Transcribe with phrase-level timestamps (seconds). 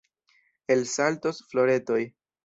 [0.75, 2.01] Elsaltos floretoj.